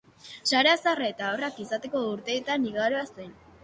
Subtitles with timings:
[0.51, 3.35] Sara zaharra eta haurrak izateko urteetan igaroa zen.